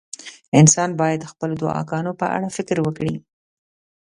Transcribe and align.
انسان 0.59 0.89
باید 0.99 1.19
د 1.21 1.25
خپلو 1.31 1.53
دعاګانو 1.63 2.11
په 2.19 2.25
اړه 2.35 2.47
فکر 2.57 2.77
وکړي. 2.81 3.15